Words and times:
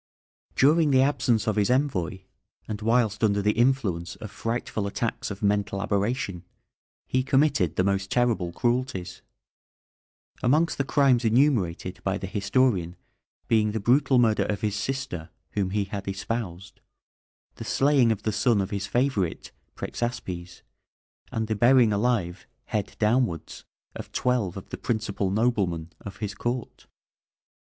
During 0.55 0.89
the 0.89 1.03
absence 1.03 1.45
of 1.45 1.57
his 1.57 1.69
envoy, 1.69 2.21
and 2.67 2.81
whilst 2.81 3.23
under 3.23 3.39
the 3.39 3.51
influence 3.51 4.15
of 4.15 4.31
frightful 4.31 4.87
attacks 4.87 5.29
of 5.29 5.43
mental 5.43 5.79
aberration, 5.79 6.43
he 7.05 7.21
committed 7.21 7.75
the 7.75 7.83
most 7.83 8.09
terrible 8.09 8.51
cruelties, 8.51 9.21
amongst 10.41 10.79
the 10.79 10.83
crimes 10.83 11.23
enumerated 11.23 12.01
by 12.03 12.17
the 12.17 12.25
historian 12.25 12.95
being 13.47 13.73
the 13.73 13.79
brutal 13.79 14.17
murder 14.17 14.45
of 14.45 14.61
his 14.61 14.75
sister, 14.75 15.29
whom 15.51 15.69
he 15.69 15.83
had 15.83 16.07
espoused; 16.07 16.81
the 17.57 17.63
slaying 17.63 18.11
of 18.11 18.23
the 18.23 18.31
son 18.31 18.59
of 18.59 18.71
his 18.71 18.87
favourite, 18.87 19.51
Prexaspes, 19.75 20.63
and 21.31 21.47
the 21.47 21.55
burying 21.55 21.93
alive 21.93 22.47
head 22.65 22.95
downwards 22.97 23.65
of 23.93 24.11
twelve 24.11 24.57
of 24.57 24.69
the 24.69 24.79
principal 24.79 25.29
noblemen 25.29 25.93
of 26.01 26.17
his 26.17 26.33
court. 26.33 26.87